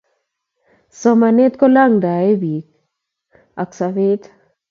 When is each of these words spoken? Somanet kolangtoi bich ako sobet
Somanet 0.99 1.53
kolangtoi 1.59 2.33
bich 2.41 2.69
ako 3.61 3.73
sobet 3.77 4.21